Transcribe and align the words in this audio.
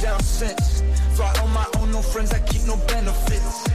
down 0.00 0.20
since. 0.20 0.82
Fly 1.14 1.32
on 1.42 1.50
my 1.52 1.66
own, 1.78 1.92
no 1.92 2.02
friends, 2.02 2.32
I 2.32 2.40
keep 2.40 2.62
no 2.66 2.76
benefits. 2.88 3.68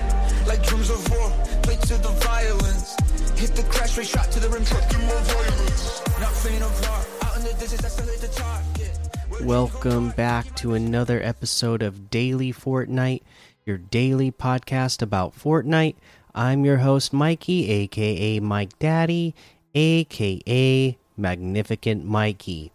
Like 0.48 0.64
drums 0.64 0.90
of 0.90 1.10
war, 1.12 1.32
play 1.64 1.76
to 1.76 1.98
the 1.98 2.14
violence. 2.22 2.96
Hit 3.40 3.56
the 3.56 3.64
crash 3.64 3.98
rate, 3.98 4.08
shot 4.08 4.32
to 4.32 4.40
the 4.40 4.50
rim, 4.50 4.64
truck 4.66 4.84
more 5.00 5.22
violence. 5.22 6.02
Not 6.20 6.32
faint 6.34 6.64
of 6.64 6.86
heart, 6.86 7.08
out 7.24 7.38
in 7.38 7.44
the 7.44 7.50
I 7.52 7.90
still 7.90 8.06
hit 8.06 8.22
the 8.22 8.28
target. 8.28 9.46
Welcome 9.46 10.10
back 10.12 10.56
to 10.58 10.74
another 10.74 11.22
episode 11.24 11.82
of 11.82 12.12
Daily 12.12 12.54
Fortnite, 12.54 13.24
your 13.66 13.78
daily 13.78 14.32
podcast 14.32 15.02
about 15.02 15.36
Fortnite. 15.36 15.96
I'm 16.36 16.64
your 16.64 16.78
host, 16.78 17.14
Mikey, 17.14 17.70
aka 17.70 18.40
Mike 18.40 18.78
Daddy, 18.78 19.34
aka 19.74 20.98
Magnificent 21.18 22.06
Mikey. 22.06 22.72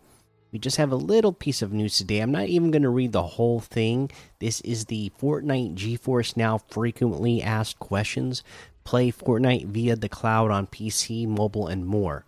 We 0.57 0.61
just 0.61 0.79
have 0.79 0.91
a 0.91 0.97
little 0.97 1.35
piece 1.35 1.61
of 1.61 1.75
news 1.75 1.99
today. 1.99 2.21
I'm 2.21 2.33
not 2.33 2.47
even 2.47 2.71
going 2.71 2.81
to 2.81 2.89
read 2.89 3.13
the 3.13 3.23
whole 3.23 3.61
thing. 3.61 4.11
This 4.39 4.63
is 4.63 4.87
the 4.87 5.13
Fortnite 5.21 5.75
GeForce 5.75 6.35
Now 6.35 6.57
frequently 6.57 7.43
asked 7.43 7.79
questions. 7.79 8.43
Play 8.83 9.13
Fortnite 9.13 9.67
via 9.67 9.97
the 9.97 10.09
cloud 10.09 10.51
on 10.51 10.67
PC, 10.67 11.29
mobile, 11.29 11.67
and 11.67 11.85
more. 11.85 12.25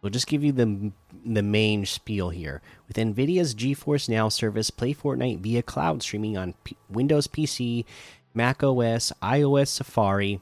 We'll 0.00 0.08
just 0.08 0.26
give 0.26 0.42
you 0.42 0.52
the 0.52 0.90
the 1.22 1.42
main 1.42 1.84
spiel 1.84 2.30
here. 2.30 2.62
With 2.88 2.96
Nvidia's 2.96 3.54
GeForce 3.54 4.08
Now 4.08 4.30
service, 4.30 4.70
play 4.70 4.94
Fortnite 4.94 5.40
via 5.40 5.60
cloud 5.60 6.02
streaming 6.02 6.38
on 6.38 6.54
P 6.64 6.78
Windows 6.88 7.26
PC, 7.26 7.84
Mac 8.32 8.62
OS, 8.62 9.12
iOS 9.22 9.68
Safari, 9.68 10.40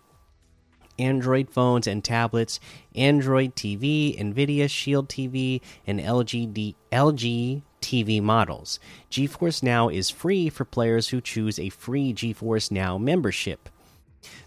Android 0.99 1.51
phones 1.51 1.87
and 1.87 2.03
tablets, 2.05 2.61
Android 2.95 3.55
TV, 3.57 4.19
Nvidia 4.19 4.69
Shield 4.69 5.09
TV, 5.09 5.61
and 5.87 6.01
LG, 6.01 6.53
D 6.53 6.77
LG 6.93 7.63
TV 7.81 8.23
models. 8.23 8.81
GeForce 9.11 9.63
Now 9.63 9.89
is 9.89 10.09
free 10.09 10.49
for 10.49 10.65
players 10.65 11.09
who 11.09 11.21
choose 11.21 11.59
a 11.59 11.69
free 11.69 12.15
GeForce 12.15 12.71
Now 12.71 12.97
membership. 12.97 13.69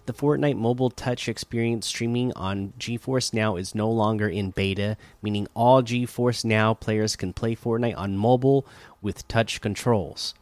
The 0.06 0.12
Fortnite 0.12 0.56
mobile 0.56 0.90
touch 0.90 1.28
experience 1.28 1.86
streaming 1.86 2.32
on 2.32 2.72
GeForce 2.80 3.32
Now 3.32 3.54
is 3.56 3.76
no 3.76 3.88
longer 3.88 4.28
in 4.28 4.50
beta, 4.50 4.96
meaning 5.22 5.46
all 5.54 5.82
GeForce 5.82 6.44
Now 6.44 6.74
players 6.74 7.14
can 7.14 7.32
play 7.32 7.54
Fortnite 7.54 7.96
on 7.96 8.16
mobile 8.16 8.66
with 9.00 9.28
touch 9.28 9.60
controls. 9.60 10.34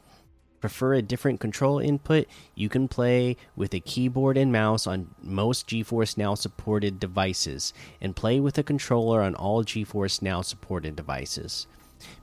Prefer 0.61 0.95
a 0.95 1.03
different 1.03 1.41
control 1.41 1.79
input? 1.79 2.27
You 2.55 2.69
can 2.69 2.89
play 2.89 3.37
with 3.55 3.75
a 3.75 3.81
keyboard 3.81 4.37
and 4.37 4.51
mouse 4.51 4.87
on 4.87 5.15
most 5.23 5.69
GeForce 5.69 6.17
Now 6.17 6.35
supported 6.35 6.99
devices, 6.99 7.73
and 8.01 8.17
play 8.17 8.41
with 8.41 8.59
a 8.59 8.63
controller 8.63 9.23
on 9.23 9.35
all 9.35 9.65
GeForce 9.65 10.23
Now 10.23 10.43
supported 10.43 10.97
devices. 10.97 11.67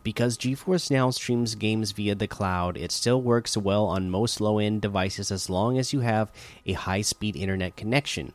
Because 0.03 0.37
GeForce 0.37 0.91
Now 0.91 1.09
streams 1.09 1.55
games 1.55 1.91
via 1.91 2.15
the 2.15 2.27
cloud, 2.27 2.77
it 2.77 2.91
still 2.91 3.21
works 3.21 3.57
well 3.57 3.85
on 3.85 4.09
most 4.09 4.39
low 4.41 4.59
end 4.59 4.81
devices 4.81 5.31
as 5.31 5.49
long 5.49 5.77
as 5.77 5.93
you 5.93 6.01
have 6.01 6.31
a 6.65 6.73
high 6.73 7.01
speed 7.01 7.35
internet 7.35 7.75
connection. 7.75 8.33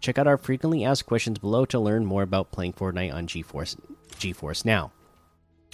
Check 0.00 0.18
out 0.18 0.28
our 0.28 0.38
frequently 0.38 0.84
asked 0.84 1.06
questions 1.06 1.38
below 1.38 1.64
to 1.66 1.80
learn 1.80 2.06
more 2.06 2.22
about 2.22 2.52
playing 2.52 2.74
Fortnite 2.74 3.12
on 3.12 3.26
GeForce, 3.26 3.76
GeForce 4.12 4.64
Now. 4.64 4.92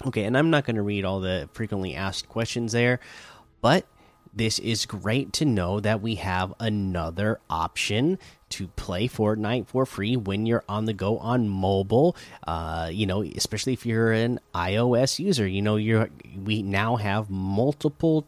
Okay, 0.05 0.23
and 0.23 0.37
I'm 0.37 0.49
not 0.49 0.65
going 0.65 0.75
to 0.75 0.81
read 0.81 1.05
all 1.05 1.19
the 1.19 1.47
frequently 1.53 1.95
asked 1.95 2.27
questions 2.27 2.73
there, 2.73 2.99
but 3.65 3.87
this 4.31 4.59
is 4.59 4.85
great 4.85 5.33
to 5.33 5.43
know 5.43 5.79
that 5.79 5.99
we 5.99 6.13
have 6.15 6.53
another 6.59 7.39
option 7.49 8.19
to 8.49 8.67
play 8.67 9.07
Fortnite 9.07 9.65
for 9.65 9.87
free 9.87 10.15
when 10.15 10.45
you're 10.45 10.63
on 10.69 10.85
the 10.85 10.93
go 10.93 11.17
on 11.17 11.49
mobile. 11.49 12.15
Uh, 12.45 12.91
you 12.93 13.07
know, 13.07 13.23
especially 13.23 13.73
if 13.73 13.83
you're 13.83 14.11
an 14.11 14.39
iOS 14.53 15.17
user. 15.17 15.47
You 15.47 15.63
know, 15.63 15.77
you're 15.77 16.09
we 16.43 16.61
now 16.61 16.97
have 16.97 17.31
multiple 17.31 18.27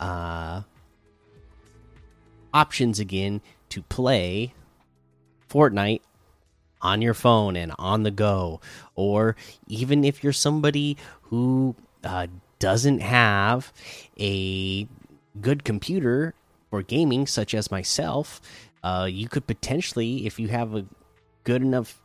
uh, 0.00 0.62
options 2.54 2.98
again 2.98 3.42
to 3.68 3.82
play 3.82 4.54
Fortnite 5.50 6.00
on 6.80 7.02
your 7.02 7.12
phone 7.12 7.56
and 7.56 7.74
on 7.78 8.04
the 8.04 8.10
go, 8.10 8.62
or 8.94 9.36
even 9.68 10.02
if 10.02 10.24
you're 10.24 10.32
somebody 10.32 10.96
who 11.24 11.76
uh, 12.04 12.26
doesn't 12.62 13.00
have 13.00 13.72
a 14.20 14.86
good 15.40 15.64
computer 15.64 16.32
for 16.70 16.80
gaming, 16.80 17.26
such 17.26 17.54
as 17.54 17.72
myself, 17.72 18.40
uh, 18.84 19.08
you 19.10 19.28
could 19.28 19.48
potentially, 19.48 20.26
if 20.26 20.38
you 20.38 20.46
have 20.46 20.76
a 20.76 20.86
good 21.42 21.60
enough, 21.60 22.00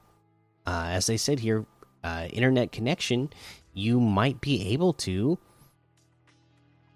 uh, 0.65 0.87
as 0.89 1.11
I 1.11 1.15
said 1.15 1.41
here, 1.41 1.67
uh, 2.03 2.27
internet 2.33 2.71
connection, 2.71 3.29
you 3.75 3.99
might 3.99 4.41
be 4.41 4.73
able 4.73 4.93
to 4.93 5.37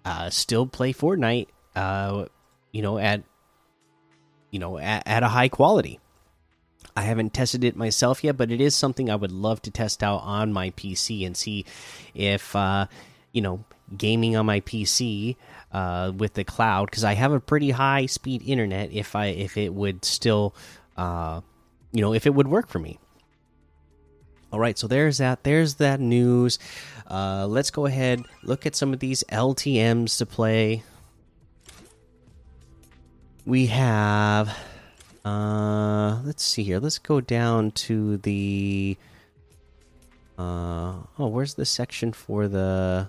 uh, 0.04 0.28
still 0.28 0.66
play 0.66 0.92
Fortnite. 0.92 1.46
Uh, 1.76 2.26
you 2.72 2.82
know, 2.82 2.98
at 2.98 3.22
you 4.50 4.58
know 4.58 4.76
at, 4.78 5.06
at 5.06 5.22
a 5.22 5.28
high 5.28 5.48
quality. 5.48 6.00
I 6.96 7.02
haven't 7.02 7.32
tested 7.32 7.62
it 7.62 7.76
myself 7.76 8.24
yet, 8.24 8.36
but 8.36 8.50
it 8.50 8.60
is 8.60 8.74
something 8.74 9.08
I 9.08 9.14
would 9.14 9.32
love 9.32 9.62
to 9.62 9.70
test 9.70 10.02
out 10.02 10.22
on 10.24 10.52
my 10.52 10.70
PC 10.70 11.24
and 11.24 11.36
see 11.36 11.64
if 12.12 12.54
uh, 12.54 12.86
you 13.32 13.40
know 13.42 13.64
gaming 13.96 14.36
on 14.36 14.46
my 14.46 14.60
PC 14.60 15.36
uh, 15.72 16.12
with 16.16 16.34
the 16.34 16.44
cloud 16.44 16.86
because 16.86 17.04
I 17.04 17.14
have 17.14 17.32
a 17.32 17.40
pretty 17.40 17.70
high 17.70 18.06
speed 18.06 18.42
internet. 18.46 18.92
If 18.92 19.16
I 19.16 19.26
if 19.26 19.56
it 19.56 19.72
would 19.74 20.04
still, 20.04 20.54
uh, 20.96 21.40
you 21.92 22.00
know, 22.00 22.14
if 22.14 22.26
it 22.26 22.34
would 22.34 22.48
work 22.48 22.68
for 22.68 22.78
me. 22.78 22.98
All 24.52 24.60
right, 24.60 24.76
so 24.76 24.86
there's 24.86 25.18
that. 25.18 25.44
There's 25.44 25.76
that 25.76 25.98
news. 25.98 26.58
Uh, 27.10 27.46
let's 27.46 27.70
go 27.70 27.86
ahead 27.86 28.24
look 28.42 28.66
at 28.66 28.76
some 28.76 28.92
of 28.92 29.00
these 29.00 29.24
LTM's 29.30 30.18
to 30.18 30.26
play. 30.26 30.82
We 33.46 33.66
have. 33.66 34.56
Uh, 35.24 36.20
let's 36.24 36.44
see 36.44 36.64
here. 36.64 36.80
Let's 36.80 36.98
go 36.98 37.20
down 37.20 37.70
to 37.72 38.18
the. 38.18 38.96
Uh, 40.38 40.94
oh, 41.18 41.26
where's 41.28 41.54
the 41.54 41.64
section 41.64 42.12
for 42.12 42.46
the? 42.46 43.08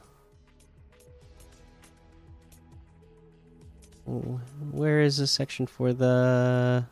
Where 4.06 5.02
is 5.02 5.18
the 5.18 5.28
section 5.28 5.66
for 5.66 5.94
the? 5.94 6.86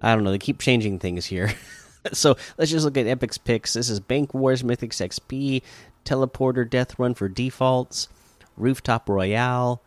I 0.00 0.14
don't 0.14 0.24
know. 0.24 0.30
They 0.30 0.38
keep 0.38 0.58
changing 0.58 0.98
things 0.98 1.26
here. 1.26 1.52
so 2.12 2.36
let's 2.56 2.70
just 2.70 2.84
look 2.84 2.96
at 2.96 3.06
Epic's 3.06 3.38
picks. 3.38 3.74
This 3.74 3.90
is 3.90 4.00
Bank 4.00 4.32
Wars, 4.32 4.62
Mythics 4.62 5.06
XP, 5.06 5.62
Teleporter 6.04 6.68
Death 6.68 6.98
Run 6.98 7.14
for 7.14 7.28
defaults, 7.28 8.08
Rooftop 8.56 9.08
Royale, 9.08 9.82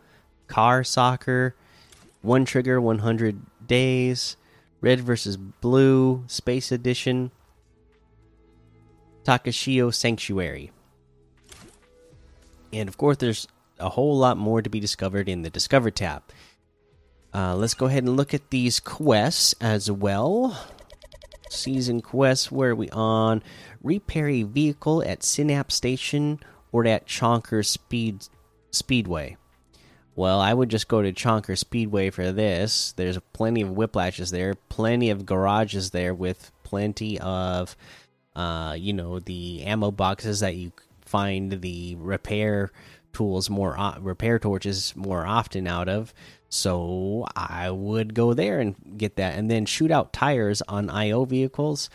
Car 0.47 0.83
Soccer, 0.83 1.55
One 2.21 2.45
Trigger 2.45 2.79
100 2.79 3.41
Days, 3.65 4.37
Red 4.81 4.99
versus 4.99 5.35
Blue, 5.37 6.23
Space 6.27 6.71
Edition, 6.71 7.31
Takashio 9.23 9.93
Sanctuary. 9.93 10.71
And 12.71 12.89
of 12.89 12.97
course, 12.97 13.17
there's 13.17 13.47
a 13.79 13.89
whole 13.89 14.17
lot 14.17 14.37
more 14.37 14.61
to 14.61 14.69
be 14.69 14.79
discovered 14.79 15.27
in 15.27 15.41
the 15.41 15.49
Discover 15.49 15.91
tab. 15.91 16.23
Uh, 17.33 17.55
let's 17.55 17.73
go 17.73 17.87
ahead 17.87 18.03
and 18.03 18.15
look 18.15 18.33
at 18.33 18.49
these 18.51 18.79
quests 18.79 19.55
as 19.59 19.89
well. 19.89 20.67
Season 21.49 22.01
quests, 22.01 22.51
where 22.51 22.71
are 22.71 22.75
we 22.75 22.89
on? 22.91 23.43
Repair 23.81 24.29
a 24.29 24.43
vehicle 24.43 25.03
at 25.03 25.23
Synapse 25.23 25.75
Station 25.75 26.39
or 26.71 26.85
at 26.85 27.07
Chonker 27.07 27.65
Speed 27.65 28.27
Speedway. 28.71 29.37
Well, 30.15 30.39
I 30.39 30.53
would 30.53 30.69
just 30.69 30.87
go 30.87 31.01
to 31.01 31.11
Chonker 31.11 31.57
Speedway 31.57 32.11
for 32.11 32.31
this. 32.31 32.93
There's 32.93 33.17
plenty 33.33 33.61
of 33.61 33.69
whiplashes 33.69 34.31
there, 34.31 34.53
plenty 34.69 35.09
of 35.09 35.25
garages 35.25 35.89
there 35.89 36.13
with 36.13 36.51
plenty 36.63 37.19
of, 37.19 37.75
uh, 38.35 38.75
you 38.77 38.93
know, 38.93 39.19
the 39.19 39.63
ammo 39.63 39.89
boxes 39.89 40.41
that 40.41 40.55
you 40.55 40.71
find 41.01 41.61
the 41.61 41.95
repair 41.95 42.71
tools 43.13 43.49
more 43.49 43.77
repair 43.99 44.39
torches 44.39 44.95
more 44.95 45.25
often 45.25 45.67
out 45.67 45.87
of. 45.87 46.13
So 46.49 47.25
i 47.35 47.71
would 47.71 48.13
go 48.13 48.33
there 48.33 48.59
and 48.59 48.75
get 48.97 49.15
that. 49.15 49.37
And 49.37 49.49
then 49.49 49.65
shoot 49.65 49.91
out 49.91 50.13
tires 50.13 50.61
on 50.67 50.89
io 50.89 51.25
vehicles. 51.25 51.89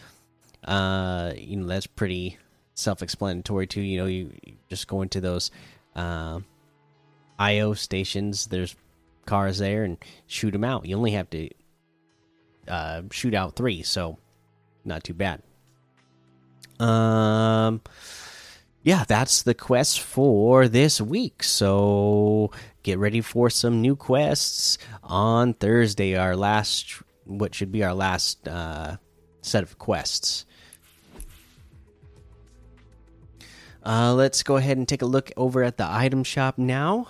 Uh 0.64 1.32
you 1.36 1.56
know 1.56 1.66
that's 1.66 1.86
pretty 1.86 2.38
self-explanatory 2.74 3.66
too. 3.66 3.80
You 3.80 3.98
know 3.98 4.06
you, 4.06 4.32
you 4.44 4.54
just 4.68 4.88
go 4.88 5.02
into 5.02 5.20
those 5.20 5.50
uh, 5.94 6.40
io 7.38 7.74
stations. 7.74 8.46
There's 8.46 8.74
cars 9.26 9.58
there 9.58 9.84
and 9.84 9.98
shoot 10.26 10.52
them 10.52 10.64
out. 10.64 10.86
You 10.86 10.96
only 10.96 11.12
have 11.12 11.28
to 11.30 11.50
uh, 12.66 13.02
shoot 13.10 13.34
out 13.34 13.56
three 13.56 13.82
so 13.82 14.18
not 14.84 15.04
too 15.04 15.14
bad. 15.14 15.42
Um 16.80 17.80
yeah, 18.88 19.04
that's 19.06 19.42
the 19.42 19.52
quest 19.52 20.00
for 20.00 20.66
this 20.66 20.98
week. 20.98 21.42
So 21.42 22.50
get 22.82 22.98
ready 22.98 23.20
for 23.20 23.50
some 23.50 23.82
new 23.82 23.94
quests 23.94 24.78
on 25.02 25.52
Thursday. 25.52 26.16
Our 26.16 26.34
last, 26.34 27.02
what 27.26 27.54
should 27.54 27.70
be 27.70 27.84
our 27.84 27.92
last 27.92 28.48
uh, 28.48 28.96
set 29.42 29.62
of 29.62 29.76
quests. 29.78 30.46
Uh, 33.84 34.14
let's 34.14 34.42
go 34.42 34.56
ahead 34.56 34.78
and 34.78 34.88
take 34.88 35.02
a 35.02 35.06
look 35.06 35.32
over 35.36 35.62
at 35.62 35.76
the 35.76 35.86
item 35.86 36.24
shop 36.24 36.56
now. 36.56 37.08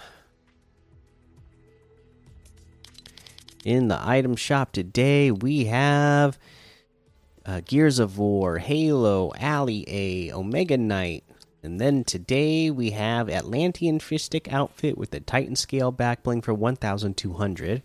In 3.64 3.86
the 3.86 4.00
item 4.04 4.34
shop 4.34 4.72
today, 4.72 5.30
we 5.30 5.66
have 5.66 6.40
uh, 7.46 7.60
Gears 7.64 8.00
of 8.00 8.18
War, 8.18 8.58
Halo, 8.58 9.32
Ali-A, 9.40 10.32
Omega 10.32 10.76
Knight, 10.76 11.22
and 11.68 11.78
then 11.78 12.02
today 12.02 12.70
we 12.70 12.92
have 12.92 13.28
Atlantean 13.28 13.98
Fishstick 13.98 14.50
outfit 14.50 14.96
with 14.96 15.10
the 15.10 15.20
Titan 15.20 15.54
Scale 15.54 15.92
backbling 15.92 16.42
for 16.42 16.54
1200. 16.54 17.82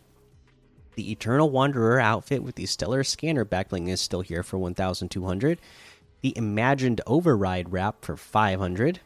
The 0.96 1.12
Eternal 1.12 1.50
Wanderer 1.50 2.00
outfit 2.00 2.44
with 2.44 2.56
the 2.56 2.66
Stellar 2.66 3.04
Scanner 3.04 3.44
backbling 3.44 3.90
is 3.90 4.00
still 4.00 4.22
here 4.22 4.42
for 4.42 4.58
1200. 4.58 5.60
The 6.22 6.38
Imagined 6.38 7.02
Override 7.06 7.74
wrap 7.74 8.06
for 8.06 8.16
500. 8.16 9.02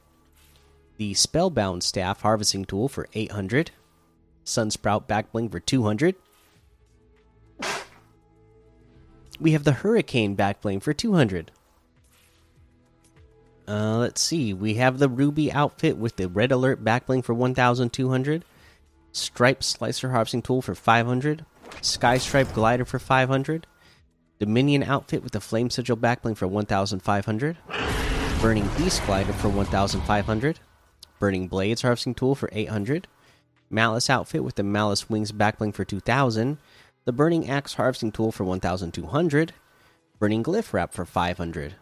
The 0.98 1.16
Spellbound 1.16 1.82
Staff 1.82 2.22
harvesting 2.22 2.66
tool 2.66 2.88
for 2.88 3.08
800. 3.16 3.72
Sunsprout 4.46 5.08
backbling 5.08 5.52
for 5.52 5.60
200. 5.60 6.14
We 9.40 9.54
have 9.54 9.64
the 9.64 9.72
Hurricane 9.72 10.36
backbling 10.38 10.84
for 10.84 10.94
200. 10.94 11.52
Uh, 13.68 13.98
let's 13.98 14.22
see. 14.22 14.54
We 14.54 14.76
have 14.76 14.98
the 14.98 15.10
Ruby 15.10 15.52
outfit 15.52 15.98
with 15.98 16.16
the 16.16 16.30
Red 16.30 16.52
Alert 16.52 16.84
backbling 16.84 17.24
for 17.24 17.34
1200. 17.34 18.46
Stripe 19.12 19.64
Slicer 19.64 20.12
harvesting 20.12 20.42
tool 20.42 20.62
for 20.62 20.76
500. 20.76 21.46
Sky 21.82 22.18
Stripe 22.18 22.54
glider 22.54 22.86
for 22.86 23.00
500. 23.00 23.68
Dominion 24.40 24.84
outfit 24.84 25.24
with 25.24 25.34
the 25.34 25.42
Flame 25.42 25.70
Sigil 25.70 25.98
backbling 25.98 26.38
for 26.38 26.48
1500. 26.48 27.58
Burning 28.42 28.70
Beast 28.78 29.04
glider 29.06 29.34
for 29.34 29.50
1500. 29.50 30.60
Burning 31.20 31.48
Blades 31.48 31.82
harvesting 31.82 32.14
tool 32.14 32.36
for 32.36 32.50
800. 32.54 33.08
Malice 33.70 34.10
outfit 34.10 34.44
with 34.44 34.56
the 34.56 34.64
Malice 34.64 35.10
Wings 35.10 35.32
backbling 35.32 35.74
for 35.74 35.84
2000. 35.84 36.58
The 37.06 37.12
Burning 37.12 37.50
Axe 37.50 37.74
harvesting 37.74 38.12
tool 38.12 38.32
for 38.32 38.44
1200. 38.44 39.54
Burning 40.20 40.44
Glyph 40.44 40.72
wrap 40.72 40.94
for 40.94 41.06
500. 41.06 41.76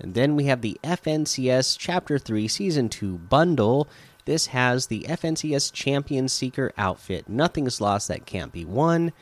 And 0.00 0.14
then 0.14 0.34
we 0.34 0.44
have 0.44 0.62
the 0.62 0.78
FNCS 0.82 1.76
Chapter 1.78 2.18
3 2.18 2.48
Season 2.48 2.88
2 2.88 3.18
bundle. 3.18 3.88
This 4.24 4.46
has 4.46 4.86
the 4.86 5.06
FNCS 5.08 5.72
Champion 5.72 6.28
Seeker 6.28 6.72
outfit. 6.78 7.28
Nothing's 7.28 7.80
lost 7.80 8.08
that 8.08 8.26
can't 8.26 8.52
be 8.52 8.64
won. 8.64 9.12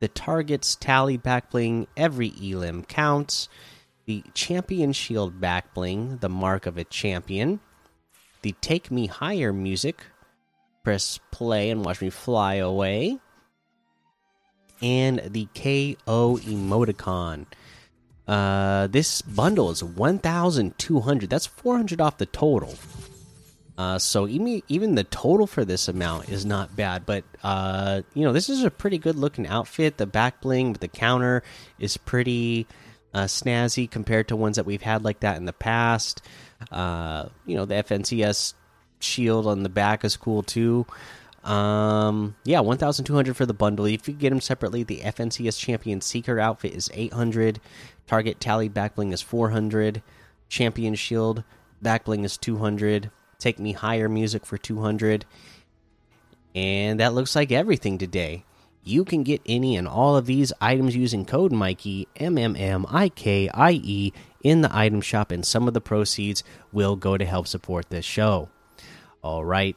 The 0.00 0.08
targets 0.08 0.76
tally 0.76 1.18
backbling. 1.18 1.86
Every 1.96 2.32
elim 2.40 2.84
counts. 2.84 3.48
The 4.06 4.22
Champion 4.32 4.92
Shield 4.92 5.40
backbling, 5.40 6.20
the 6.20 6.30
mark 6.30 6.64
of 6.64 6.78
a 6.78 6.84
champion. 6.84 7.60
The 8.42 8.54
Take 8.60 8.90
Me 8.90 9.06
Higher 9.06 9.52
music. 9.52 10.02
Press 10.82 11.18
play 11.30 11.70
and 11.70 11.84
watch 11.84 12.00
me 12.00 12.08
fly 12.08 12.54
away. 12.54 13.18
And 14.80 15.18
the 15.26 15.46
KO 15.54 16.38
emoticon. 16.38 17.46
Uh, 18.28 18.86
this 18.88 19.22
bundle 19.22 19.70
is 19.70 19.82
1,200. 19.82 21.30
That's 21.30 21.46
400 21.46 22.00
off 22.00 22.18
the 22.18 22.26
total. 22.26 22.74
Uh, 23.78 23.96
so 23.96 24.26
even 24.26 24.60
even 24.66 24.96
the 24.96 25.04
total 25.04 25.46
for 25.46 25.64
this 25.64 25.86
amount 25.86 26.28
is 26.28 26.44
not 26.44 26.74
bad, 26.74 27.06
but 27.06 27.22
uh, 27.44 28.02
you 28.12 28.24
know 28.24 28.32
this 28.32 28.48
is 28.50 28.64
a 28.64 28.70
pretty 28.72 28.98
good 28.98 29.14
looking 29.14 29.46
outfit. 29.46 29.98
The 29.98 30.06
back 30.06 30.40
bling 30.40 30.72
with 30.72 30.80
the 30.80 30.88
counter 30.88 31.44
is 31.78 31.96
pretty 31.96 32.66
uh, 33.14 33.24
snazzy 33.24 33.88
compared 33.88 34.28
to 34.28 34.36
ones 34.36 34.56
that 34.56 34.66
we've 34.66 34.82
had 34.82 35.04
like 35.04 35.20
that 35.20 35.36
in 35.36 35.44
the 35.44 35.52
past. 35.52 36.22
Uh, 36.72 37.28
you 37.46 37.54
know 37.54 37.66
the 37.66 37.76
FNCS 37.76 38.54
shield 38.98 39.46
on 39.46 39.62
the 39.62 39.68
back 39.68 40.04
is 40.04 40.16
cool 40.16 40.42
too. 40.42 40.84
Um, 41.44 42.34
yeah, 42.44 42.60
1,200 42.60 43.36
for 43.36 43.46
the 43.46 43.54
bundle. 43.54 43.86
If 43.86 44.08
you 44.08 44.14
get 44.14 44.30
them 44.30 44.40
separately, 44.40 44.82
the 44.82 45.00
FNCS 45.00 45.58
Champion 45.58 46.00
Seeker 46.00 46.38
outfit 46.38 46.74
is 46.74 46.90
800. 46.92 47.60
Target 48.06 48.40
Tally 48.40 48.68
Backbling 48.68 49.12
is 49.12 49.22
400. 49.22 50.02
Champion 50.48 50.94
Shield 50.94 51.44
Backbling 51.82 52.24
is 52.24 52.36
200. 52.36 53.10
Take 53.38 53.58
Me 53.58 53.72
Higher 53.72 54.08
music 54.08 54.44
for 54.44 54.58
200. 54.58 55.24
And 56.54 56.98
that 57.00 57.14
looks 57.14 57.36
like 57.36 57.52
everything 57.52 57.98
today. 57.98 58.44
You 58.82 59.04
can 59.04 59.22
get 59.22 59.42
any 59.46 59.76
and 59.76 59.86
all 59.86 60.16
of 60.16 60.26
these 60.26 60.52
items 60.60 60.96
using 60.96 61.24
code 61.24 61.52
Mikey 61.52 62.08
M 62.16 62.38
M 62.38 62.56
M 62.56 62.86
I 62.88 63.10
K 63.10 63.48
I 63.52 63.72
E 63.72 64.12
in 64.42 64.62
the 64.62 64.74
item 64.74 65.02
shop, 65.02 65.30
and 65.30 65.44
some 65.44 65.68
of 65.68 65.74
the 65.74 65.80
proceeds 65.80 66.42
will 66.72 66.96
go 66.96 67.18
to 67.18 67.24
help 67.26 67.46
support 67.46 67.90
this 67.90 68.06
show. 68.06 68.48
All 69.22 69.44
right 69.44 69.76